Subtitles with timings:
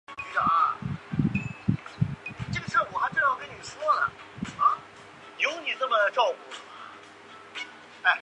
[0.01, 0.01] 此演示实验中镜子起到调整日光出射水面角
[5.75, 6.35] 度的作用。